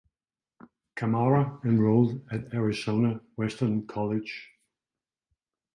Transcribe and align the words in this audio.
Kamara 0.95 1.63
enrolled 1.63 2.27
at 2.31 2.51
Arizona 2.55 3.21
Western 3.35 3.85
College. 3.85 4.49